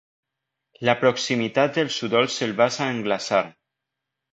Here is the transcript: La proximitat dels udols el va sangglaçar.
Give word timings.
La 0.89 0.95
proximitat 1.01 1.77
dels 1.77 2.01
udols 2.11 2.41
el 2.49 2.59
va 2.65 2.71
sangglaçar. 2.81 3.47